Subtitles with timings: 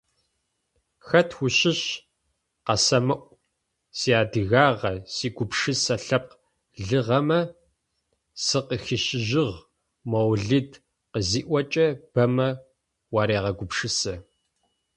[1.07, 1.81] «Хэт ущыщ?
[2.65, 3.21] къысэмыӀу!
[3.97, 6.35] Сиадыгагъэ, Сигупшысэ Лъэпкъ
[6.87, 7.39] лыгъэмэ
[8.45, 9.63] сакъыхищыжьыгъ…»,-
[10.11, 10.71] Моулид
[11.11, 12.49] къызиӏокӏэ, бэмэ
[13.13, 14.15] уарегъэгупшысэ.